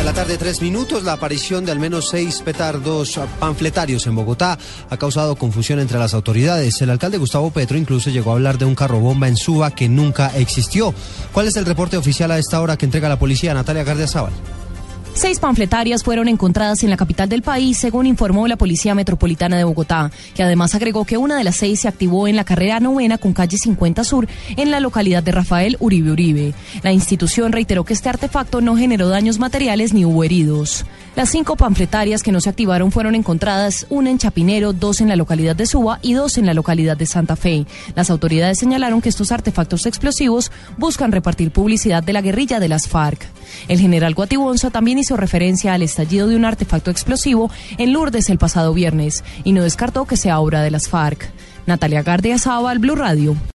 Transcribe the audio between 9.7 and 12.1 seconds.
que nunca existió. ¿Cuál es el reporte